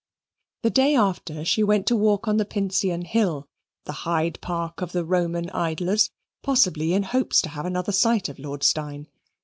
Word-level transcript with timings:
The 0.63 0.71
day 0.71 0.95
after 0.95 1.45
she 1.45 1.61
went 1.61 1.85
to 1.85 1.95
walk 1.95 2.27
on 2.27 2.37
the 2.37 2.43
Pincian 2.43 3.03
Hill 3.05 3.47
the 3.85 3.91
Hyde 4.01 4.39
Park 4.41 4.81
of 4.81 4.93
the 4.93 5.05
Roman 5.05 5.51
idlers 5.51 6.09
possibly 6.41 6.93
in 6.95 7.03
hopes 7.03 7.39
to 7.43 7.49
have 7.49 7.67
another 7.67 7.91
sight 7.91 8.27
of 8.27 8.39
Lord 8.39 8.63
Steyne. 8.63 9.05